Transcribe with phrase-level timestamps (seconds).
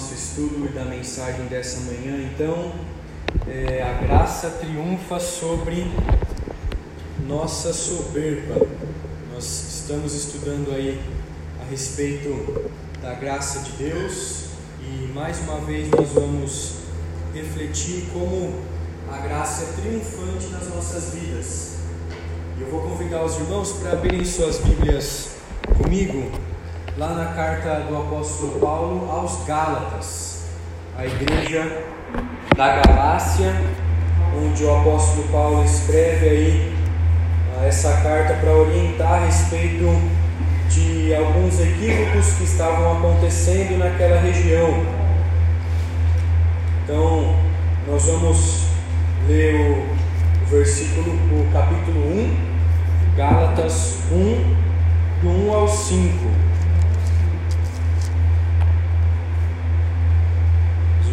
[0.00, 2.16] nosso estudo da mensagem dessa manhã.
[2.32, 2.72] Então,
[3.46, 5.86] é, a graça triunfa sobre
[7.28, 8.66] nossa soberba.
[9.30, 10.98] Nós estamos estudando aí
[11.60, 12.70] a respeito
[13.02, 14.46] da graça de Deus
[14.80, 16.76] e mais uma vez nós vamos
[17.34, 18.54] refletir como
[19.12, 21.74] a graça é triunfante nas nossas vidas.
[22.56, 25.32] E eu vou convidar os irmãos para abrirem suas Bíblias
[25.76, 26.49] comigo
[27.00, 30.44] lá na carta do apóstolo Paulo aos Gálatas,
[30.98, 31.86] a igreja
[32.54, 33.54] da Galácia,
[34.36, 36.74] onde o apóstolo Paulo escreve aí
[37.56, 39.86] ah, essa carta para orientar a respeito
[40.68, 44.84] de alguns equívocos que estavam acontecendo naquela região.
[46.84, 47.34] Então,
[47.88, 48.66] nós vamos
[49.26, 54.56] ler o, versículo, o capítulo 1, Gálatas 1,
[55.22, 56.49] do 1 ao 5.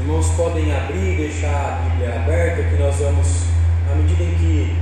[0.08, 3.44] Irmãos podem abrir e deixar a Bíblia aberta, que nós vamos,
[3.92, 4.78] à medida em que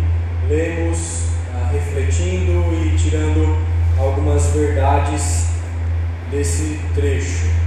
[0.48, 3.58] lemos, ah, refletindo e tirando
[3.98, 5.48] algumas verdades
[6.30, 7.65] desse trecho.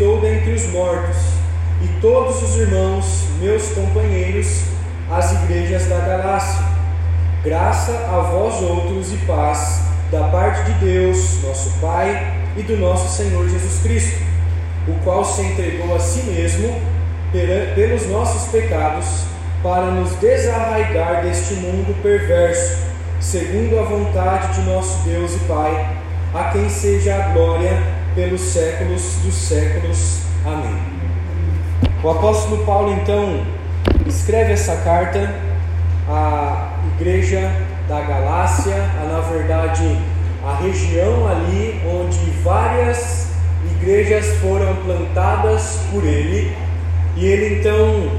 [0.00, 1.16] Ressuscitou dentre os mortos,
[1.82, 4.62] e todos os irmãos, meus companheiros,
[5.10, 6.64] as igrejas da Galácia.
[7.44, 13.16] Graça a vós outros e paz da parte de Deus, nosso Pai, e do nosso
[13.16, 14.20] Senhor Jesus Cristo,
[14.88, 16.80] o qual se entregou a si mesmo
[17.74, 19.24] pelos nossos pecados
[19.62, 22.78] para nos desarraigar deste mundo perverso,
[23.20, 25.96] segundo a vontade de nosso Deus e Pai,
[26.34, 30.22] a quem seja a glória pelos séculos dos séculos.
[30.44, 30.78] Amém.
[32.02, 33.44] O apóstolo Paulo então
[34.06, 35.34] escreve essa carta
[36.08, 37.52] à igreja
[37.88, 39.98] da Galácia, a, na verdade
[40.44, 43.28] a região ali onde várias
[43.72, 46.56] igrejas foram plantadas por ele,
[47.16, 48.10] e ele então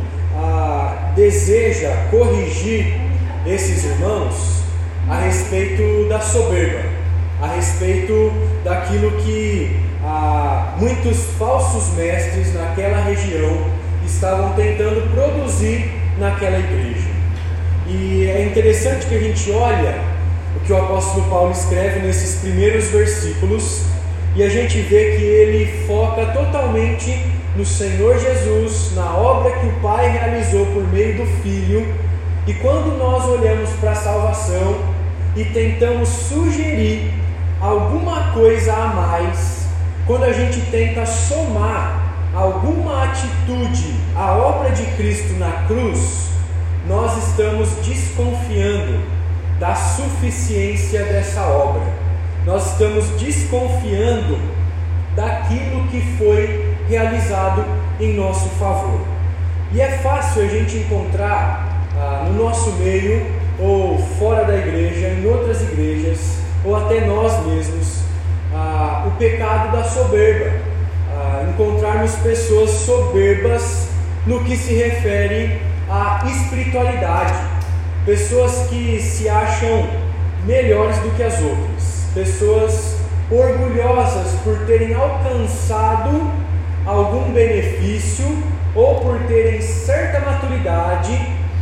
[1.16, 2.94] deseja corrigir
[3.46, 4.64] esses irmãos
[5.10, 6.88] a respeito da soberba,
[7.42, 8.32] a respeito
[8.64, 13.66] daquilo que ah, muitos falsos mestres naquela região
[14.06, 17.10] estavam tentando produzir naquela igreja.
[17.88, 20.00] E é interessante que a gente olha
[20.56, 23.84] o que o apóstolo Paulo escreve nesses primeiros versículos
[24.36, 29.74] e a gente vê que ele foca totalmente no Senhor Jesus, na obra que o
[29.82, 31.86] Pai realizou por meio do Filho,
[32.48, 34.78] e quando nós olhamos para a salvação
[35.36, 37.14] e tentamos sugerir
[37.62, 39.68] alguma coisa a mais,
[40.08, 42.02] quando a gente tenta somar
[42.34, 46.30] alguma atitude à obra de Cristo na cruz,
[46.88, 49.00] nós estamos desconfiando
[49.60, 51.84] da suficiência dessa obra.
[52.46, 54.40] Nós estamos desconfiando
[55.16, 57.64] daquilo que foi realizado
[58.00, 59.02] em nosso favor.
[59.72, 63.24] E é fácil a gente encontrar ah, no nosso meio,
[63.60, 68.02] ou fora da igreja, em outras igrejas, ou até nós mesmos,
[68.54, 70.52] ah, o pecado da soberba.
[71.14, 73.88] Ah, encontrarmos pessoas soberbas
[74.26, 77.34] no que se refere à espiritualidade,
[78.06, 79.88] pessoas que se acham
[80.46, 82.96] melhores do que as outras, pessoas
[83.30, 86.32] orgulhosas por terem alcançado
[86.86, 88.26] algum benefício
[88.76, 91.18] ou por terem certa maturidade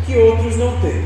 [0.05, 1.03] que outros não têm.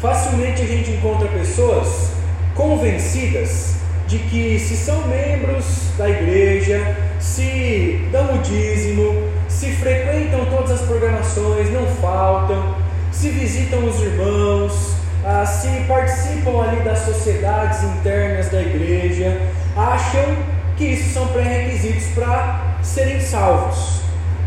[0.00, 2.12] Facilmente a gente encontra pessoas
[2.56, 3.76] convencidas
[4.08, 5.64] de que se são membros
[5.98, 12.76] da igreja, se dão o dízimo, se frequentam todas as programações, não faltam,
[13.12, 14.94] se visitam os irmãos,
[15.24, 19.40] ah, se participam ali das sociedades internas da igreja,
[19.76, 20.36] acham
[20.76, 24.02] que isso são pré-requisitos para serem salvos.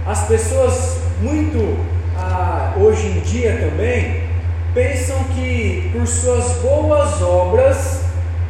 [0.06, 1.78] As pessoas, muito
[2.18, 4.19] ah, hoje em dia também,
[4.74, 8.01] pensam que por suas boas obras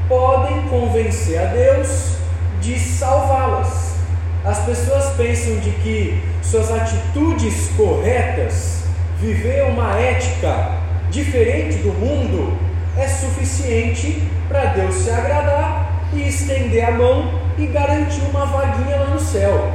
[0.08, 2.16] podem convencer a Deus
[2.62, 3.96] de salvá-las.
[4.44, 8.84] As pessoas pensam de que suas atitudes corretas,
[9.20, 10.72] viver uma ética
[11.10, 12.58] diferente do mundo,
[12.98, 19.08] é suficiente para Deus se agradar e estender a mão e garantir uma vaguinha lá
[19.08, 19.72] no céu.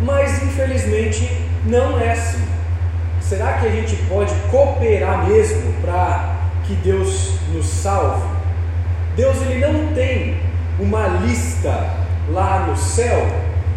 [0.00, 2.59] Mas infelizmente não é assim.
[3.30, 6.34] Será que a gente pode cooperar mesmo para
[6.64, 8.26] que Deus nos salve?
[9.14, 10.40] Deus ele não tem
[10.80, 11.90] uma lista
[12.28, 13.24] lá no céu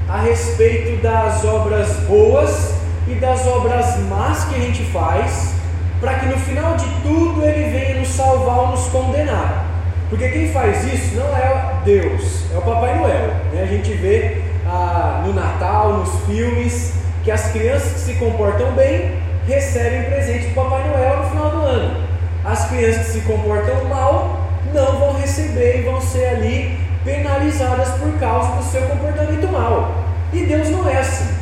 [0.10, 2.74] a respeito das obras boas
[3.08, 5.54] e das obras más que a gente faz,
[6.02, 9.66] para que no final de tudo ele venha nos salvar ou nos condenar.
[10.10, 13.28] Porque quem faz isso não é Deus, é o Papai Noel.
[13.54, 13.62] Né?
[13.62, 19.23] A gente vê ah, no Natal, nos filmes, que as crianças que se comportam bem
[19.48, 22.08] recebem presente do Papai Noel no final do ano.
[22.46, 24.40] As crianças que se comportam mal
[24.74, 29.92] não vão receber e vão ser ali penalizadas por causa do seu comportamento mal.
[30.32, 31.34] E Deus não é assim.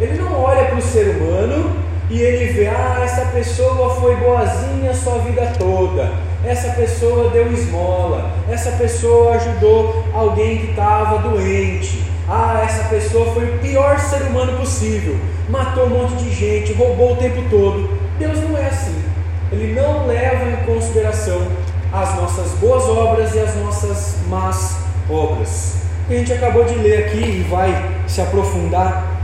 [0.00, 4.90] Ele não olha para o ser humano e ele vê, ah, essa pessoa foi boazinha
[4.90, 6.10] a sua vida toda,
[6.42, 13.44] essa pessoa deu esmola, essa pessoa ajudou alguém que estava doente, ah, essa pessoa foi
[13.44, 15.18] o pior ser humano possível,
[15.48, 17.98] matou um monte de gente, roubou o tempo todo.
[18.18, 19.02] Deus não é assim.
[19.50, 21.48] Ele não leva em consideração
[21.92, 24.76] as nossas boas obras e as nossas más
[25.08, 25.76] obras.
[26.08, 29.18] A gente acabou de ler aqui e vai se aprofundar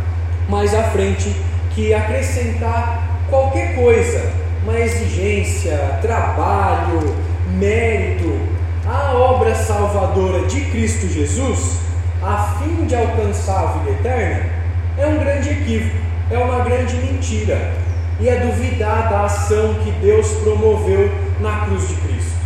[0.48, 1.34] mais à frente
[1.74, 4.30] que acrescentar qualquer coisa,
[4.62, 7.14] uma exigência, trabalho,
[7.48, 8.54] mérito
[8.86, 11.78] à obra salvadora de Cristo Jesus,
[12.22, 14.50] a fim de alcançar a vida eterna,
[14.98, 15.96] é um grande equívoco,
[16.30, 17.72] é uma grande mentira
[18.20, 21.10] e é duvidar da ação que Deus promoveu
[21.40, 22.38] na cruz de Cristo.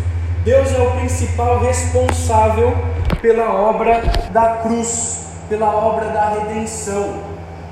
[0.45, 2.75] Deus é o principal responsável
[3.21, 4.03] pela obra
[4.33, 7.17] da cruz, pela obra da redenção.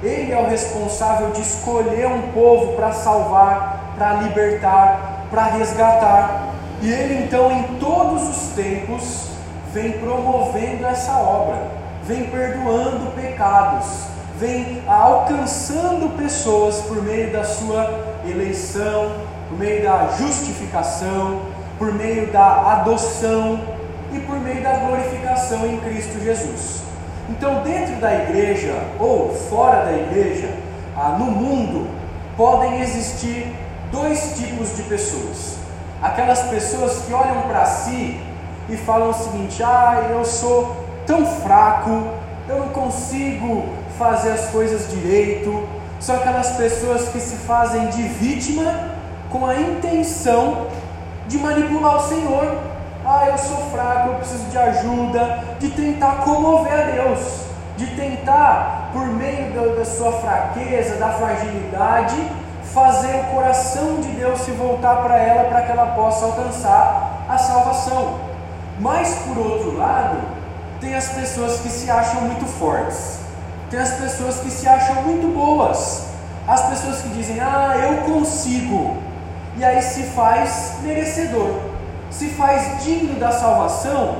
[0.03, 6.49] Ele é o responsável de escolher um povo para salvar, para libertar, para resgatar.
[6.83, 9.31] E ele então, em todos os tempos,
[9.73, 11.69] vem promovendo essa obra,
[12.03, 17.91] vem perdoando pecados, vem alcançando pessoas por meio da sua
[18.29, 19.13] eleição,
[19.49, 21.41] por meio da justificação,
[21.79, 23.61] por meio da adoção
[24.13, 26.83] e por meio da glorificação em Cristo Jesus.
[27.29, 30.49] Então, dentro da igreja ou fora da igreja,
[30.97, 31.89] ah, no mundo,
[32.37, 33.53] podem existir
[33.91, 35.57] dois tipos de pessoas.
[36.03, 38.21] Aquelas pessoas que olham para si
[38.69, 42.09] e falam o seguinte: ah, eu sou tão fraco,
[42.49, 43.65] eu não consigo
[43.99, 45.67] fazer as coisas direito.
[46.01, 48.91] São aquelas pessoas que se fazem de vítima
[49.31, 50.69] com a intenção
[51.27, 52.59] de manipular o Senhor.
[53.05, 57.21] Ah, eu sou fraco, eu preciso de ajuda, de tentar comover a Deus,
[57.77, 62.17] de tentar, por meio da, da sua fraqueza, da fragilidade,
[62.75, 67.39] fazer o coração de Deus se voltar para ela para que ela possa alcançar a
[67.39, 68.19] salvação.
[68.81, 70.19] Mas por outro lado,
[70.81, 73.21] tem as pessoas que se acham muito fortes,
[73.71, 76.07] tem as pessoas que se acham muito boas,
[76.47, 78.97] as pessoas que dizem, ah, eu consigo,
[79.57, 81.61] e aí se faz merecedor,
[82.11, 84.17] se faz digno da salvação,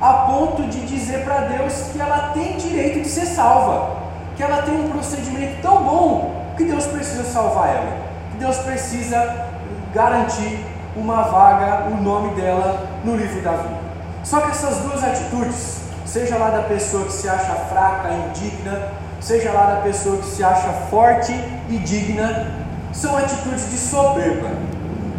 [0.00, 3.96] a ponto de dizer para Deus que ela tem direito de ser salva,
[4.36, 7.96] que ela tem um procedimento tão bom que Deus precisa salvar ela,
[8.30, 9.48] que Deus precisa
[9.94, 10.64] garantir
[10.96, 13.80] uma vaga, o nome dela no livro da vida.
[14.24, 15.80] Só que essas duas atitudes,
[16.12, 18.88] seja lá da pessoa que se acha fraca, indigna,
[19.20, 21.32] seja lá da pessoa que se acha forte
[21.68, 22.50] e digna,
[22.92, 24.48] são atitudes de soberba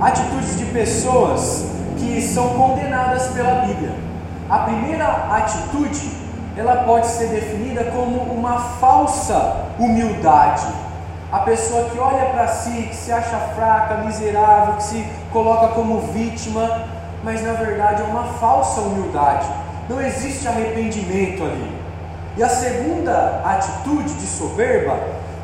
[0.02, 1.68] atitudes de pessoas
[1.98, 3.94] que são condenadas pela Bíblia.
[4.50, 6.12] A primeira atitude,
[6.58, 10.66] ela pode ser definida como uma falsa humildade.
[11.32, 16.02] A pessoa que olha para si, que se acha fraca, miserável, que se coloca como
[16.12, 16.88] vítima,
[17.24, 19.48] mas na verdade é uma falsa humildade.
[19.90, 21.76] Não existe arrependimento ali.
[22.38, 24.98] E a segunda atitude de soberba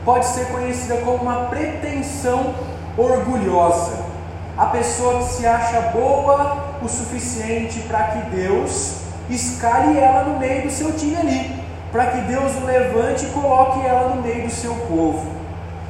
[0.06, 2.53] pode ser conhecida como uma pretensão
[2.98, 4.08] orgulhosa
[4.58, 10.63] a pessoa que se acha boa o suficiente para que Deus escale ela no meio
[10.63, 14.51] do seu time ali, para que Deus o levante e coloque ela no meio do
[14.51, 15.32] seu povo.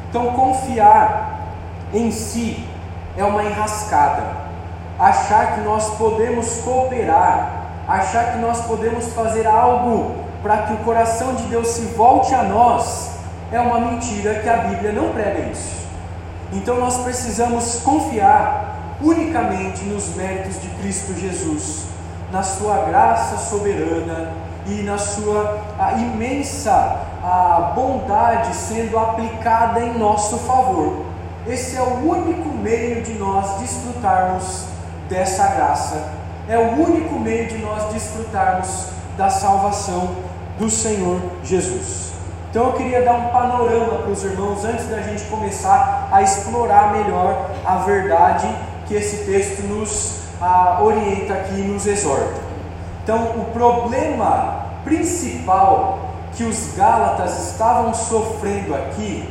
[0.09, 1.47] Então, confiar
[1.93, 2.67] em si
[3.15, 4.47] é uma enrascada.
[4.99, 7.56] Achar que nós podemos cooperar,
[7.87, 12.43] achar que nós podemos fazer algo para que o coração de Deus se volte a
[12.43, 13.11] nós,
[13.51, 15.77] é uma mentira que a Bíblia não prega isso.
[16.51, 21.85] Então nós precisamos confiar unicamente nos méritos de Cristo Jesus,
[22.31, 24.31] na sua graça soberana
[24.65, 25.59] e na sua
[25.97, 27.01] imensa
[27.75, 31.05] bondade sendo aplicada em nosso favor.
[31.47, 34.65] Esse é o único meio de nós desfrutarmos
[35.09, 36.16] dessa graça,
[36.47, 38.87] é o único meio de nós desfrutarmos
[39.17, 40.15] da salvação
[40.57, 42.13] do Senhor Jesus.
[42.49, 46.93] Então eu queria dar um panorama para os irmãos antes da gente começar a explorar
[46.93, 48.47] melhor a verdade
[48.87, 52.47] que esse texto nos ah, orienta aqui e nos exorta.
[53.03, 55.99] Então, o problema principal
[56.35, 59.29] que os Gálatas estavam sofrendo aqui,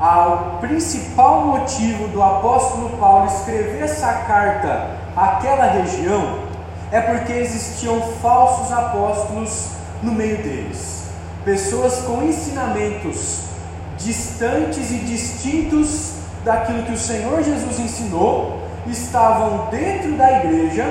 [0.00, 6.43] ah, o principal motivo do apóstolo Paulo escrever essa carta àquela região
[6.94, 9.66] é porque existiam falsos apóstolos
[10.00, 11.02] no meio deles,
[11.44, 13.40] pessoas com ensinamentos
[13.98, 16.12] distantes e distintos
[16.44, 20.86] daquilo que o Senhor Jesus ensinou, estavam dentro da igreja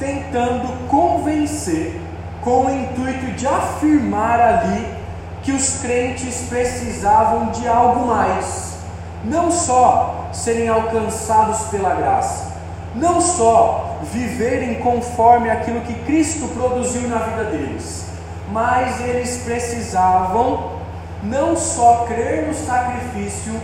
[0.00, 2.00] tentando convencer,
[2.42, 4.84] com o intuito de afirmar ali
[5.44, 8.78] que os crentes precisavam de algo mais,
[9.22, 12.52] não só serem alcançados pela graça,
[12.96, 18.06] não só viverem conforme aquilo que Cristo produziu na vida deles,
[18.50, 20.76] mas eles precisavam
[21.22, 23.60] não só crer no sacrifício,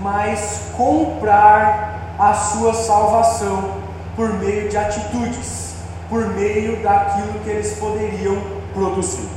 [0.00, 3.82] mas comprar a sua salvação
[4.16, 5.74] por meio de atitudes,
[6.08, 8.36] por meio daquilo que eles poderiam
[8.72, 9.28] produzir.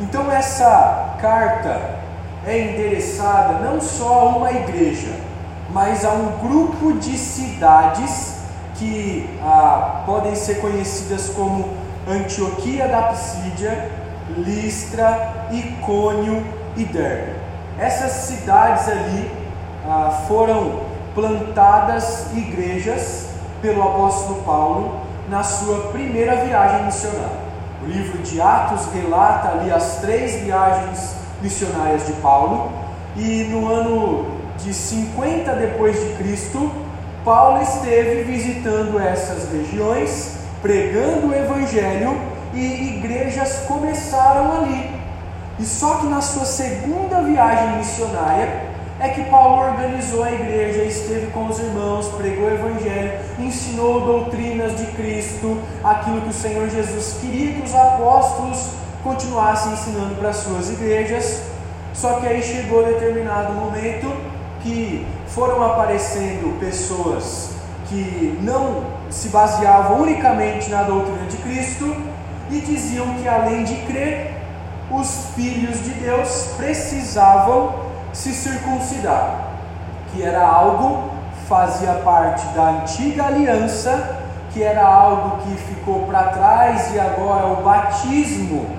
[0.00, 1.96] Então, essa carta
[2.46, 5.14] é endereçada não só a uma igreja,
[5.70, 8.35] mas a um grupo de cidades
[8.78, 11.68] que ah, podem ser conhecidas como
[12.08, 13.90] Antioquia da Psídia,
[14.36, 16.44] Listra, Icônio
[16.76, 17.32] e Derbe.
[17.78, 19.30] Essas cidades ali
[19.86, 20.80] ah, foram
[21.14, 23.26] plantadas igrejas
[23.62, 27.46] pelo apóstolo Paulo na sua primeira viagem missionária.
[27.82, 32.70] O livro de Atos relata ali as três viagens missionárias de Paulo
[33.16, 34.26] e no ano
[34.58, 36.70] de 50 depois de Cristo,
[37.26, 42.16] Paulo esteve visitando essas regiões, pregando o evangelho
[42.54, 44.92] e igrejas começaram ali.
[45.58, 48.66] E só que na sua segunda viagem missionária
[49.00, 54.76] é que Paulo organizou a igreja, esteve com os irmãos, pregou o evangelho, ensinou doutrinas
[54.76, 58.68] de Cristo, aquilo que o Senhor Jesus queria que os apóstolos
[59.02, 61.42] continuassem ensinando para as suas igrejas.
[61.92, 64.14] Só que aí chegou determinado momento
[64.62, 65.04] que
[65.36, 67.50] foram aparecendo pessoas
[67.90, 71.94] que não se baseavam unicamente na doutrina de Cristo
[72.50, 74.34] e diziam que além de crer,
[74.90, 77.74] os filhos de Deus precisavam
[78.14, 79.50] se circuncidar,
[80.10, 81.10] que era algo
[81.46, 84.22] fazia parte da antiga aliança,
[84.54, 88.70] que era algo que ficou para trás e agora o batismo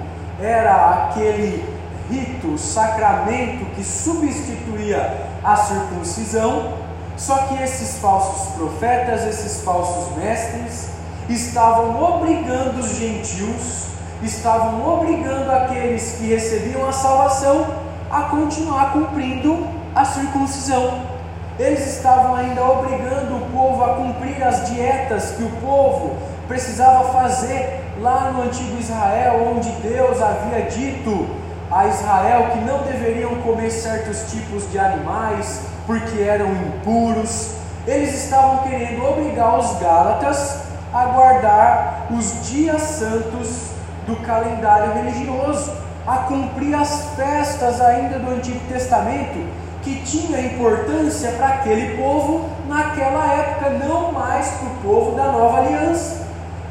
[0.41, 1.63] era aquele
[2.09, 6.73] rito, sacramento que substituía a circuncisão.
[7.15, 10.89] Só que esses falsos profetas, esses falsos mestres,
[11.27, 13.87] estavam obrigando os gentios
[14.23, 17.67] estavam obrigando aqueles que recebiam a salvação
[18.09, 21.01] a continuar cumprindo a circuncisão.
[21.59, 26.17] Eles estavam ainda obrigando o povo a cumprir as dietas que o povo
[26.47, 31.27] precisava fazer lá no antigo Israel, onde Deus havia dito
[31.71, 37.51] a Israel que não deveriam comer certos tipos de animais porque eram impuros.
[37.85, 40.61] Eles estavam querendo obrigar os Gálatas
[40.93, 43.71] a guardar os dias santos
[44.05, 45.71] do calendário religioso,
[46.05, 49.45] a cumprir as festas ainda do Antigo Testamento,
[49.83, 55.59] que tinha importância para aquele povo naquela época, não mais para o povo da nova
[55.59, 56.25] aliança.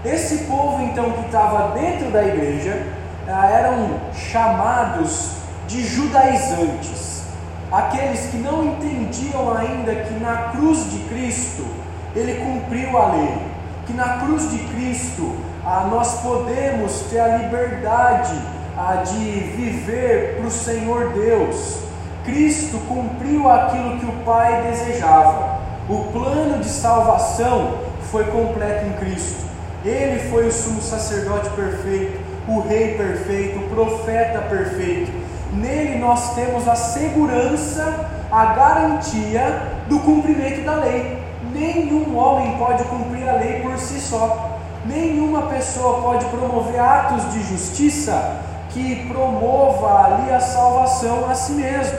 [0.04, 2.95] Esse povo então que estava dentro da igreja
[3.26, 5.32] eram chamados
[5.66, 7.24] de judaizantes,
[7.70, 11.66] aqueles que não entendiam ainda que na cruz de Cristo
[12.14, 13.38] ele cumpriu a lei,
[13.86, 18.40] que na cruz de Cristo ah, nós podemos ter a liberdade
[18.78, 21.78] ah, de viver para o Senhor Deus.
[22.24, 25.60] Cristo cumpriu aquilo que o Pai desejava.
[25.88, 27.78] O plano de salvação
[28.10, 29.44] foi completo em Cristo.
[29.84, 35.10] Ele foi o sumo sacerdote perfeito, o rei perfeito, o profeta perfeito.
[35.52, 41.22] Nele nós temos a segurança, a garantia do cumprimento da lei.
[41.52, 44.58] Nenhum homem pode cumprir a lei por si só.
[44.84, 51.98] Nenhuma pessoa pode promover atos de justiça que promova ali a salvação a si mesmo.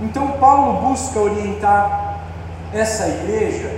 [0.00, 2.20] Então Paulo busca orientar
[2.72, 3.70] essa igreja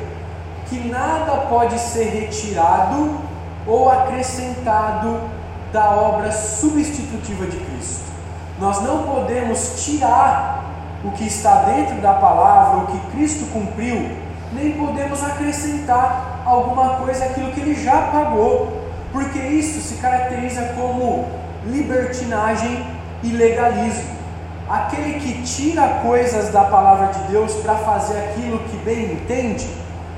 [0.69, 3.19] que nada pode ser retirado
[3.67, 5.21] ou acrescentado
[5.73, 8.13] da obra substitutiva de Cristo.
[8.59, 10.65] Nós não podemos tirar
[11.05, 14.11] o que está dentro da palavra, o que Cristo cumpriu,
[14.53, 21.27] nem podemos acrescentar alguma coisa aquilo que ele já pagou, porque isso se caracteriza como
[21.67, 22.85] libertinagem
[23.23, 24.13] e legalismo.
[24.69, 29.69] aquele que tira coisas da palavra de Deus para fazer aquilo que bem entende,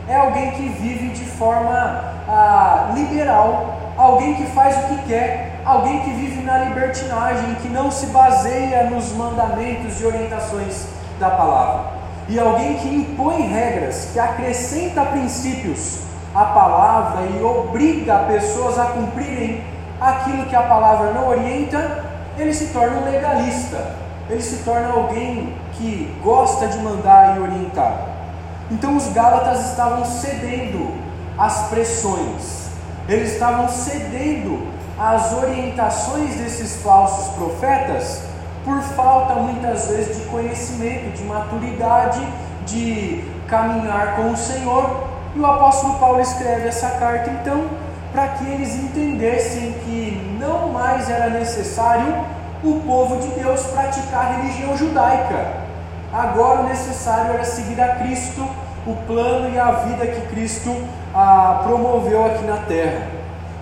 [0.06, 6.00] é alguém que vive de forma ah, liberal, alguém que faz o que quer, alguém
[6.00, 10.86] que vive na libertinagem, que não se baseia nos mandamentos e orientações
[11.18, 11.92] da palavra,
[12.28, 16.00] e alguém que impõe regras, que acrescenta princípios
[16.34, 19.62] à palavra e obriga pessoas a cumprirem
[20.00, 22.04] aquilo que a palavra não orienta,
[22.36, 23.94] ele se torna um legalista,
[24.28, 28.08] ele se torna alguém que gosta de mandar e orientar.
[28.70, 30.92] Então os Gálatas estavam cedendo
[31.38, 32.63] às pressões,
[33.08, 34.66] eles estavam cedendo
[34.99, 38.23] às orientações desses falsos profetas
[38.64, 42.26] por falta muitas vezes de conhecimento, de maturidade,
[42.66, 45.04] de caminhar com o Senhor.
[45.37, 47.68] E o apóstolo Paulo escreve essa carta então
[48.12, 52.25] para que eles entendessem que não mais era necessário
[52.62, 55.64] o povo de Deus praticar a religião judaica.
[56.12, 58.49] Agora o necessário era seguir a Cristo,
[58.87, 60.70] o plano e a vida que Cristo
[61.14, 63.09] ah, promoveu aqui na terra.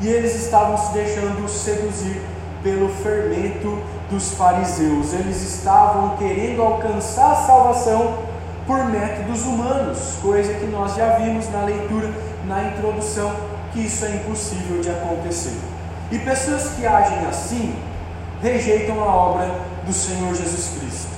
[0.00, 2.20] E eles estavam se deixando seduzir
[2.62, 3.78] pelo fermento
[4.10, 5.12] dos fariseus.
[5.12, 8.18] Eles estavam querendo alcançar a salvação
[8.66, 12.10] por métodos humanos, coisa que nós já vimos na leitura,
[12.46, 13.32] na introdução,
[13.72, 15.58] que isso é impossível de acontecer.
[16.10, 17.74] E pessoas que agem assim
[18.42, 19.50] rejeitam a obra
[19.84, 21.10] do Senhor Jesus Cristo.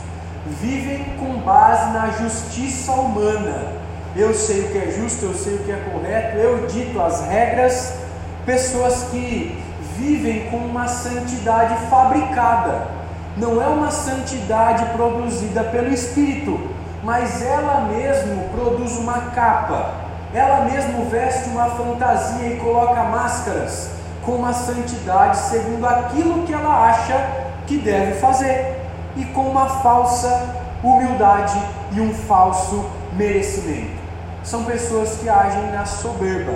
[0.61, 3.84] Vivem com base na justiça humana.
[4.17, 7.27] Eu sei o que é justo, eu sei o que é correto, eu dito as
[7.27, 7.95] regras.
[8.47, 9.61] Pessoas que
[9.97, 12.87] vivem com uma santidade fabricada.
[13.37, 16.61] Não é uma santidade produzida pelo Espírito,
[17.03, 19.95] mas ela mesmo produz uma capa.
[20.33, 23.91] Ela mesmo veste uma fantasia e coloca máscaras
[24.25, 27.15] com uma santidade segundo aquilo que ela acha
[27.67, 28.81] que deve fazer
[29.17, 30.55] e com uma falsa
[30.85, 31.61] humildade
[31.93, 32.85] e um falso
[33.17, 34.04] merecimento.
[34.45, 36.53] São pessoas que agem na soberba,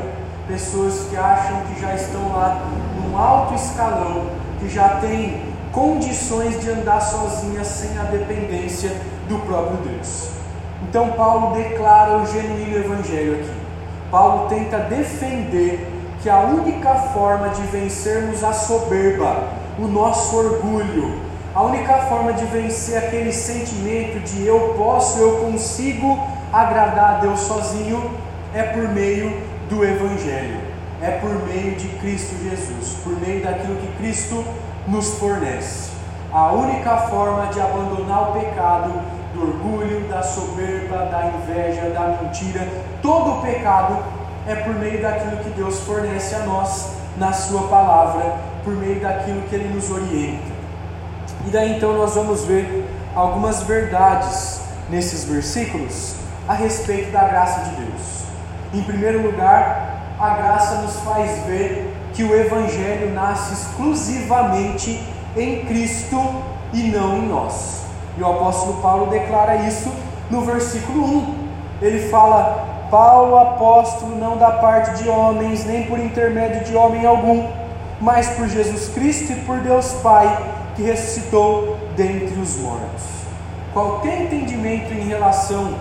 [0.47, 2.63] pessoas que acham que já estão lá
[2.95, 4.27] num alto escalão,
[4.61, 8.91] que já têm condições de andar sozinhas sem a dependência
[9.27, 10.29] do próprio Deus.
[10.83, 13.53] Então Paulo declara o genuíno evangelho aqui.
[14.11, 15.89] Paulo tenta defender
[16.23, 19.45] que a única forma de vencermos a soberba,
[19.79, 21.21] o nosso orgulho,
[21.55, 26.19] a única forma de vencer aquele sentimento de eu posso, eu consigo
[26.53, 28.11] agradar a Deus sozinho,
[28.55, 30.61] é por meio do Evangelho,
[31.03, 34.45] é por meio de Cristo Jesus, por meio daquilo que Cristo
[34.87, 35.91] nos fornece.
[36.33, 38.93] A única forma de abandonar o pecado,
[39.35, 42.67] do orgulho, da soberba, da inveja, da mentira,
[43.03, 43.99] todo o pecado
[44.47, 49.43] é por meio daquilo que Deus fornece a nós na Sua palavra, por meio daquilo
[49.43, 50.59] que Ele nos orienta.
[51.47, 56.17] E daí então nós vamos ver algumas verdades nesses versículos
[56.49, 58.23] a respeito da graça de Deus.
[58.73, 65.01] Em primeiro lugar, a graça nos faz ver que o Evangelho nasce exclusivamente
[65.37, 66.19] em Cristo
[66.73, 67.83] e não em nós.
[68.17, 69.93] E o apóstolo Paulo declara isso
[70.31, 71.49] no versículo 1.
[71.83, 77.47] Ele fala: Paulo, apóstolo, não da parte de homens, nem por intermédio de homem algum,
[78.01, 83.05] mas por Jesus Cristo e por Deus Pai, que ressuscitou dentre os mortos.
[83.73, 85.75] Qualquer entendimento em relação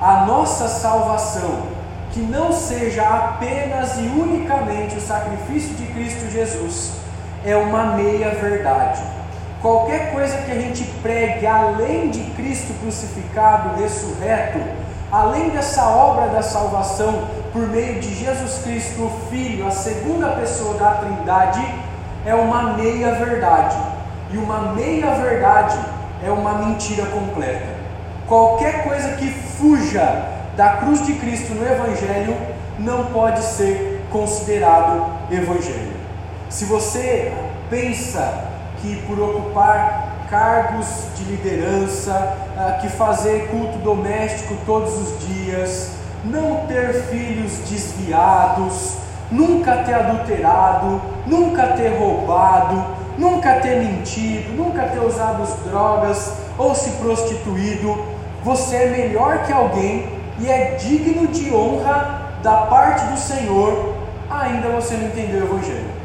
[0.00, 1.62] à nossa salvação,
[2.12, 6.92] que não seja apenas e unicamente o sacrifício de Cristo Jesus,
[7.44, 9.02] é uma meia verdade.
[9.60, 14.60] Qualquer coisa que a gente pregue além de Cristo crucificado, ressurreto,
[15.10, 20.74] além dessa obra da salvação por meio de Jesus Cristo, o Filho, a segunda pessoa
[20.74, 21.66] da Trindade,
[22.24, 23.76] é uma meia verdade.
[24.30, 25.78] E uma meia verdade
[26.24, 27.75] é uma mentira completa.
[28.26, 30.24] Qualquer coisa que fuja
[30.56, 32.36] da cruz de Cristo no Evangelho
[32.78, 35.94] não pode ser considerado Evangelho.
[36.48, 37.32] Se você
[37.70, 38.44] pensa
[38.80, 40.86] que por ocupar cargos
[41.16, 45.92] de liderança, ah, que fazer culto doméstico todos os dias,
[46.24, 48.94] não ter filhos desviados,
[49.30, 52.84] nunca ter adulterado, nunca ter roubado,
[53.16, 58.15] nunca ter mentido, nunca ter usado drogas ou se prostituído,
[58.46, 63.94] você é melhor que alguém e é digno de honra da parte do Senhor,
[64.30, 65.96] ainda você não entendeu o Evangelho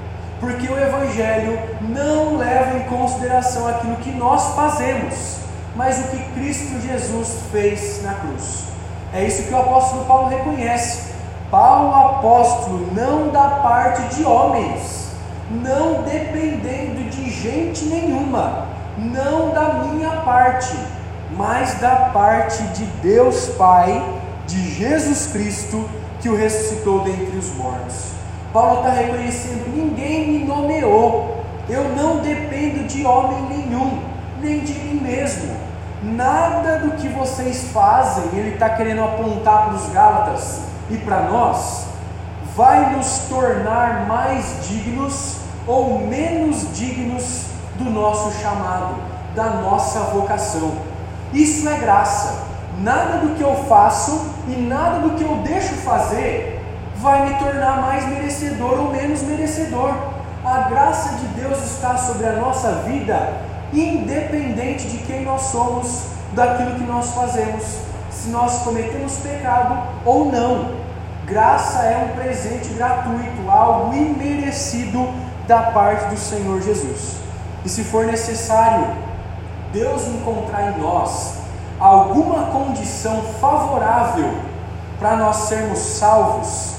[0.41, 5.37] porque o Evangelho não leva em consideração aquilo que nós fazemos,
[5.75, 8.63] mas o que Cristo Jesus fez na cruz.
[9.13, 11.11] É isso que o apóstolo Paulo reconhece.
[11.51, 15.11] Paulo, apóstolo, não da parte de homens,
[15.51, 18.65] não dependendo de gente nenhuma,
[18.97, 20.75] não da minha parte,
[21.41, 23.99] mas da parte de Deus Pai,
[24.45, 25.89] de Jesus Cristo,
[26.21, 28.11] que o ressuscitou dentre os mortos.
[28.53, 34.03] Paulo está reconhecendo: ninguém me nomeou, eu não dependo de homem nenhum,
[34.39, 35.51] nem de mim mesmo.
[36.03, 41.87] Nada do que vocês fazem, ele está querendo apontar para os Gálatas e para nós,
[42.55, 47.45] vai nos tornar mais dignos ou menos dignos
[47.77, 48.95] do nosso chamado,
[49.33, 50.90] da nossa vocação.
[51.33, 52.51] Isso é graça.
[52.79, 56.59] Nada do que eu faço e nada do que eu deixo fazer
[56.97, 59.93] vai me tornar mais merecedor ou menos merecedor.
[60.43, 63.33] A graça de Deus está sobre a nossa vida,
[63.71, 67.63] independente de quem nós somos, daquilo que nós fazemos,
[68.09, 70.81] se nós cometemos pecado ou não.
[71.25, 75.07] Graça é um presente gratuito, algo imerecido
[75.47, 77.17] da parte do Senhor Jesus.
[77.63, 78.87] E se for necessário
[79.71, 81.35] Deus encontrar em nós
[81.79, 84.31] alguma condição favorável
[84.99, 86.75] para nós sermos salvos,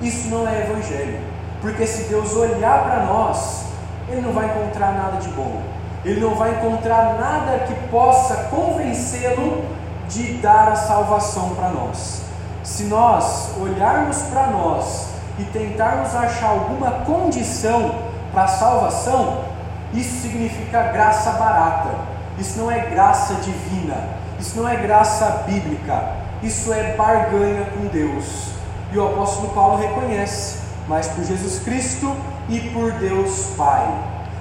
[0.00, 1.20] isso não é evangelho.
[1.60, 3.64] Porque se Deus olhar para nós,
[4.08, 5.60] Ele não vai encontrar nada de bom.
[6.04, 9.64] Ele não vai encontrar nada que possa convencê-lo
[10.08, 12.22] de dar a salvação para nós.
[12.62, 17.96] Se nós olharmos para nós e tentarmos achar alguma condição
[18.32, 19.44] para a salvação,
[19.92, 22.05] isso significa graça barata.
[22.38, 23.96] Isso não é graça divina.
[24.38, 26.12] Isso não é graça bíblica.
[26.42, 28.50] Isso é barganha com Deus.
[28.92, 32.14] E o apóstolo Paulo reconhece, mas por Jesus Cristo
[32.48, 33.88] e por Deus Pai.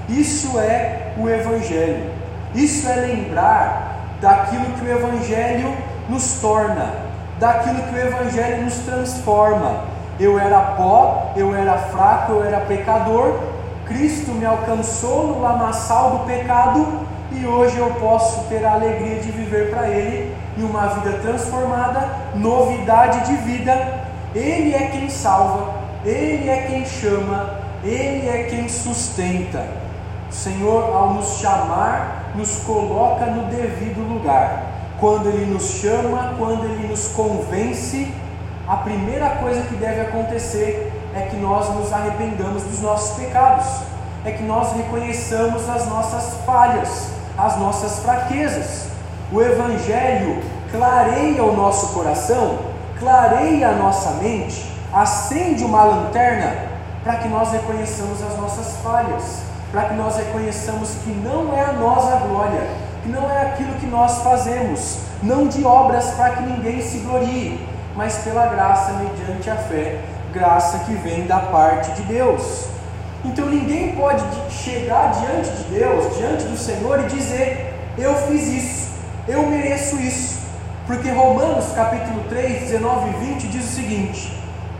[0.10, 2.12] Isso é o Evangelho.
[2.54, 5.76] Isso é lembrar daquilo que o Evangelho
[6.08, 6.94] nos torna,
[7.40, 9.86] daquilo que o Evangelho nos transforma.
[10.20, 13.40] Eu era pó, eu era fraco, eu era pecador.
[13.86, 17.05] Cristo me alcançou no lamaçal do pecado
[17.38, 22.10] e hoje eu posso ter a alegria de viver para Ele e uma vida transformada,
[22.36, 29.66] novidade de vida ele é quem salva, Ele é quem chama, Ele é quem sustenta.
[30.30, 34.74] O Senhor, ao nos chamar, nos coloca no devido lugar.
[35.00, 38.14] Quando Ele nos chama, quando Ele nos convence,
[38.68, 43.68] a primeira coisa que deve acontecer é que nós nos arrependamos dos nossos pecados,
[44.26, 48.88] é que nós reconheçamos as nossas falhas, as nossas fraquezas.
[49.32, 56.56] O Evangelho clareia o nosso coração clareia a nossa mente, acende uma lanterna
[57.04, 61.74] para que nós reconheçamos as nossas falhas, para que nós reconheçamos que não é a
[61.74, 62.62] nós a glória,
[63.04, 67.68] que não é aquilo que nós fazemos, não de obras para que ninguém se glorie,
[67.96, 70.02] mas pela graça mediante a fé,
[70.34, 72.68] graça que vem da parte de Deus.
[73.26, 78.92] Então ninguém pode chegar diante de Deus, diante do Senhor e dizer: Eu fiz isso,
[79.28, 80.36] eu mereço isso.
[80.86, 84.32] Porque Romanos capítulo 3, 19 e 20 diz o seguinte: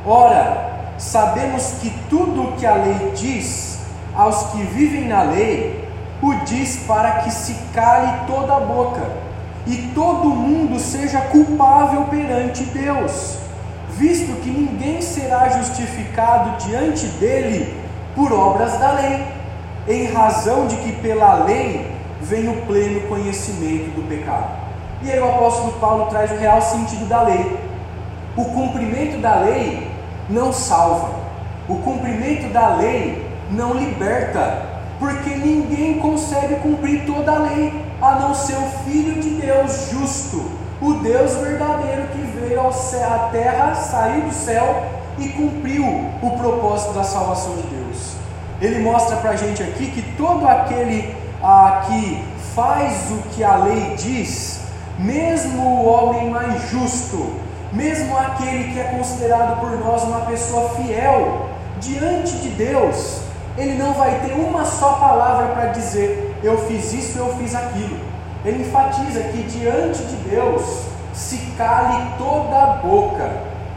[0.06, 3.80] Ora, sabemos que tudo o que a lei diz
[4.16, 5.90] aos que vivem na lei,
[6.22, 9.02] o diz para que se cale toda a boca
[9.66, 13.38] e todo mundo seja culpável perante Deus,
[13.98, 17.85] visto que ninguém será justificado diante dele
[18.16, 19.28] por obras da lei,
[19.88, 24.66] em razão de que pela lei vem o pleno conhecimento do pecado.
[25.04, 27.60] E aí o apóstolo Paulo traz o real sentido da lei.
[28.36, 29.92] O cumprimento da lei
[30.30, 31.10] não salva.
[31.68, 34.64] O cumprimento da lei não liberta,
[35.00, 40.50] porque ninguém consegue cumprir toda a lei, a não ser o Filho de Deus justo,
[40.82, 44.84] o Deus verdadeiro que veio ao céu, à terra, saiu do céu
[45.18, 45.86] e cumpriu
[46.22, 47.75] o propósito da salvação de Deus.
[48.66, 52.24] Ele mostra para a gente aqui que todo aquele ah, que
[52.56, 54.62] faz o que a lei diz,
[54.98, 57.32] mesmo o homem mais justo,
[57.72, 61.48] mesmo aquele que é considerado por nós uma pessoa fiel
[61.80, 63.20] diante de Deus,
[63.56, 68.00] ele não vai ter uma só palavra para dizer eu fiz isso, eu fiz aquilo.
[68.44, 73.30] Ele enfatiza que diante de Deus se cale toda a boca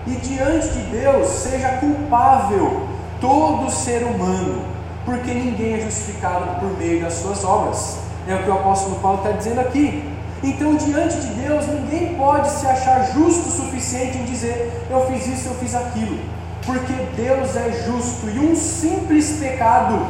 [0.06, 2.88] e diante de Deus seja culpável
[3.20, 4.62] todo ser humano,
[5.08, 7.96] porque ninguém é justificado por meio das suas obras.
[8.28, 10.04] É o que o apóstolo Paulo está dizendo aqui.
[10.42, 15.26] Então, diante de Deus, ninguém pode se achar justo o suficiente em dizer eu fiz
[15.26, 16.18] isso, eu fiz aquilo,
[16.64, 20.06] porque Deus é justo e um simples pecado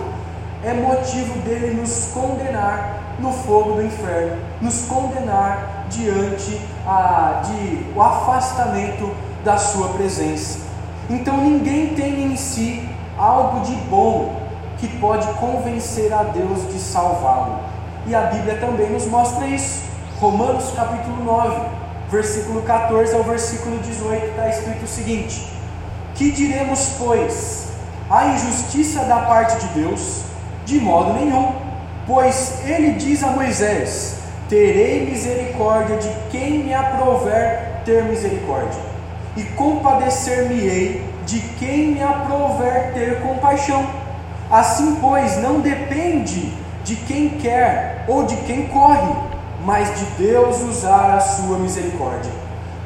[0.65, 8.03] é motivo dele nos condenar no fogo do inferno, nos condenar diante a, de o
[8.03, 10.59] afastamento da sua presença.
[11.09, 14.38] Então, ninguém tem em si algo de bom
[14.79, 17.59] que pode convencer a Deus de salvá-lo.
[18.07, 19.83] e a Bíblia também nos mostra isso.
[20.19, 21.61] Romanos capítulo 9,
[22.11, 25.53] versículo 14 ao versículo 18, está escrito o seguinte:
[26.15, 27.69] Que diremos, pois?
[28.09, 30.23] A injustiça da parte de Deus?
[30.65, 31.53] De modo nenhum,
[32.07, 38.81] pois ele diz a Moisés: Terei misericórdia de quem me aprover ter misericórdia,
[39.37, 43.98] e compadecer-me-ei de quem me aprover ter compaixão.
[44.51, 49.15] Assim, pois, não depende de quem quer ou de quem corre,
[49.65, 52.33] mas de Deus usar a sua misericórdia.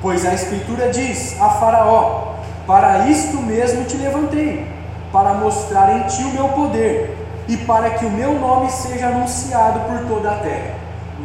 [0.00, 2.34] Pois a Escritura diz a Faraó:
[2.66, 4.66] Para isto mesmo te levantei,
[5.12, 9.80] para mostrar em ti o meu poder e para que o meu nome seja anunciado
[9.80, 10.74] por toda a terra.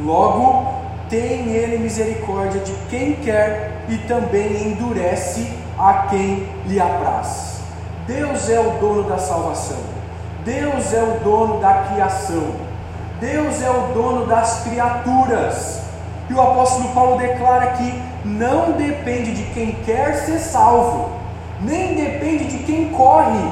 [0.03, 0.73] Logo,
[1.09, 7.61] tem ele misericórdia de quem quer e também endurece a quem lhe apraz.
[8.05, 9.96] Deus é o dono da salvação.
[10.47, 12.55] Deus é o dono da criação.
[13.19, 15.81] Deus é o dono das criaturas.
[16.29, 21.09] E o apóstolo Paulo declara que não depende de quem quer ser salvo,
[21.59, 23.43] nem depende de quem corre,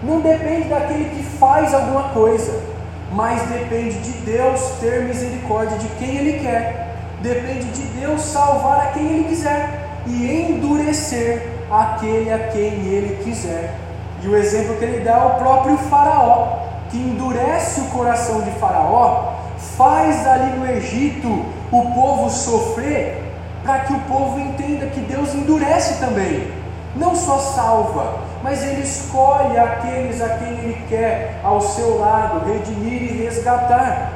[0.00, 2.62] não depende daquele que faz alguma coisa,
[3.10, 8.86] mas depende de Deus ter misericórdia de quem Ele quer, depende de Deus salvar a
[8.92, 13.83] quem Ele quiser e endurecer aquele a quem Ele quiser.
[14.24, 18.52] E o exemplo que ele dá é o próprio Faraó que endurece o coração de
[18.52, 19.32] Faraó,
[19.76, 23.20] faz ali no Egito o povo sofrer,
[23.64, 26.52] para que o povo entenda que Deus endurece também,
[26.94, 33.02] não só salva, mas ele escolhe aqueles a quem ele quer ao seu lado redimir
[33.02, 34.12] e resgatar.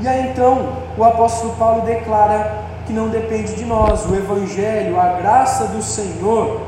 [0.00, 5.08] E aí então o apóstolo Paulo declara que não depende de nós, o Evangelho, a
[5.20, 6.62] graça do Senhor,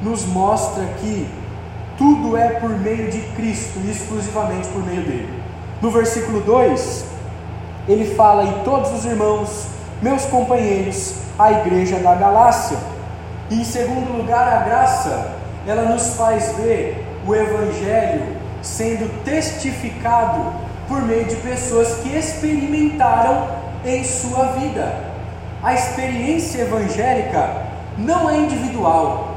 [0.00, 1.28] nos mostra que
[1.96, 5.42] tudo é por meio de Cristo e exclusivamente por meio dele.
[5.80, 7.04] No versículo 2,
[7.88, 9.66] ele fala: E todos os irmãos,
[10.02, 12.78] meus companheiros, a igreja da Galácia.
[13.50, 20.52] E em segundo lugar, a graça, ela nos faz ver o Evangelho sendo testificado
[20.88, 23.48] por meio de pessoas que experimentaram
[23.84, 25.14] em sua vida.
[25.62, 27.62] A experiência evangélica
[27.96, 29.33] não é individual,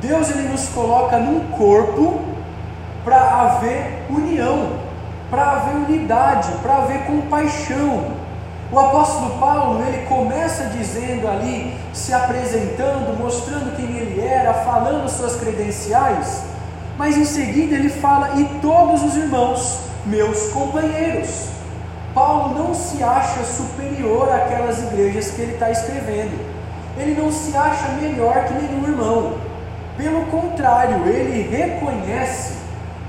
[0.00, 2.20] Deus ele nos coloca num corpo
[3.04, 4.72] para haver união,
[5.30, 8.18] para haver unidade, para haver compaixão.
[8.70, 15.36] O apóstolo Paulo, ele começa dizendo ali, se apresentando, mostrando quem ele era, falando suas
[15.36, 16.42] credenciais,
[16.98, 21.48] mas em seguida ele fala: "E todos os irmãos, meus companheiros".
[22.14, 26.38] Paulo não se acha superior àquelas igrejas que ele está escrevendo.
[26.96, 29.47] Ele não se acha melhor que nenhum irmão.
[29.98, 32.54] Pelo contrário, ele reconhece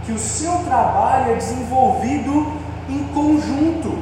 [0.04, 2.52] que o seu trabalho é desenvolvido
[2.90, 3.96] em conjunto.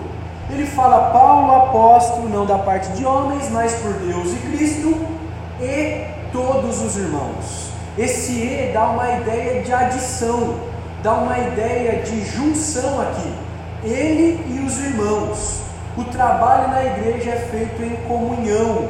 [0.50, 5.06] Ele fala, Paulo, apóstolo, não da parte de homens, mas por Deus e Cristo,
[5.60, 7.72] e todos os irmãos.
[7.98, 10.56] Esse e dá uma ideia de adição,
[11.04, 13.34] dá uma ideia de junção aqui.
[13.84, 15.60] Ele e os irmãos.
[15.98, 18.88] O trabalho na igreja é feito em comunhão,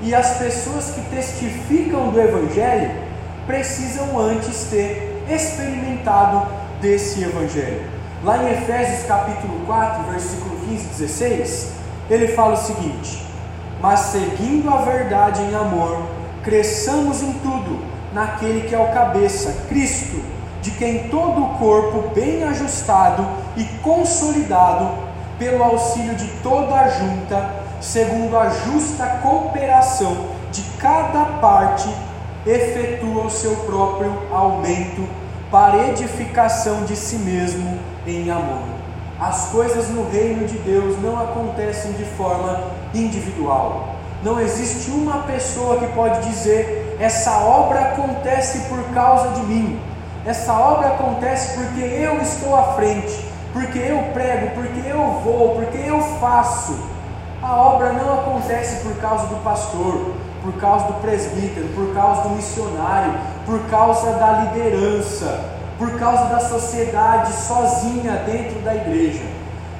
[0.00, 3.09] e as pessoas que testificam do Evangelho
[3.50, 6.46] precisam antes ter experimentado
[6.80, 7.82] desse Evangelho.
[8.22, 11.72] Lá em Efésios capítulo 4, versículo 15 e 16,
[12.08, 13.26] ele fala o seguinte:
[13.80, 16.00] Mas seguindo a verdade em amor,
[16.44, 20.22] cresçamos em tudo naquele que é o cabeça, Cristo,
[20.62, 25.10] de quem todo o corpo, bem ajustado e consolidado,
[25.40, 31.88] pelo auxílio de toda a junta, segundo a justa cooperação de cada parte,
[32.46, 35.06] efetua o seu próprio aumento
[35.50, 38.80] para edificação de si mesmo em amor.
[39.20, 43.96] As coisas no reino de Deus não acontecem de forma individual.
[44.22, 49.78] Não existe uma pessoa que pode dizer: essa obra acontece por causa de mim,
[50.24, 55.78] essa obra acontece porque eu estou à frente, porque eu prego, porque eu vou, porque
[55.78, 56.78] eu faço.
[57.42, 62.30] A obra não acontece por causa do pastor, por causa do presbítero, por causa do
[62.30, 65.44] missionário, por causa da liderança,
[65.78, 69.24] por causa da sociedade sozinha dentro da igreja.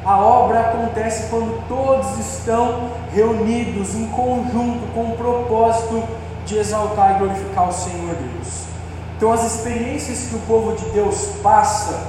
[0.05, 6.03] A obra acontece quando todos estão reunidos em conjunto com o propósito
[6.47, 8.65] de exaltar e glorificar o Senhor Deus.
[9.17, 12.01] Então, as experiências que o povo de Deus passa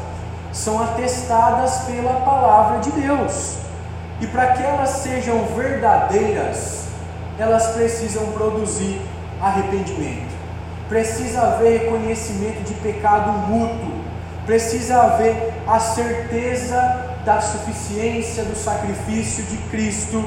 [0.53, 3.55] são atestadas pela palavra de Deus.
[4.21, 6.80] E para que elas sejam verdadeiras,
[7.41, 9.01] elas precisam produzir
[9.41, 10.31] arrependimento.
[10.87, 14.01] Precisa haver reconhecimento de pecado mútuo.
[14.45, 20.23] Precisa haver a certeza da suficiência do sacrifício de Cristo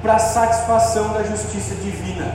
[0.00, 2.34] para a satisfação da justiça divina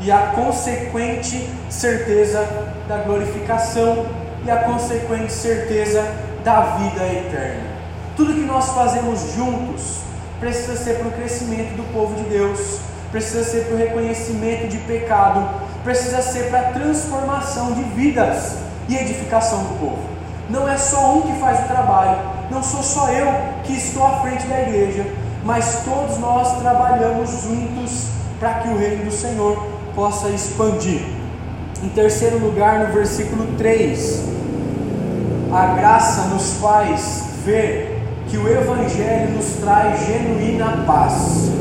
[0.00, 2.44] e a consequente certeza
[2.88, 4.06] da glorificação
[4.44, 6.02] e a consequente certeza
[6.42, 7.70] da vida eterna.
[8.16, 10.00] Tudo que nós fazemos juntos
[10.40, 12.80] precisa ser para o crescimento do povo de Deus,
[13.14, 15.48] precisa ser para o reconhecimento de pecado,
[15.84, 18.56] precisa ser para a transformação de vidas
[18.88, 20.02] e edificação do povo.
[20.50, 22.18] Não é só um que faz o trabalho,
[22.50, 25.06] não sou só eu que estou à frente da igreja,
[25.44, 28.08] mas todos nós trabalhamos juntos
[28.40, 31.02] para que o reino do Senhor possa expandir.
[31.84, 34.24] Em terceiro lugar, no versículo 3,
[35.52, 41.54] a graça nos faz ver que o Evangelho nos traz genuína paz.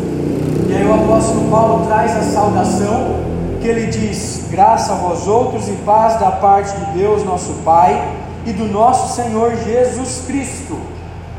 [0.73, 3.21] E aí o apóstolo Paulo traz a saudação
[3.61, 8.11] que ele diz: graça a vós outros e paz da parte de Deus, nosso Pai,
[8.43, 10.75] e do nosso Senhor Jesus Cristo.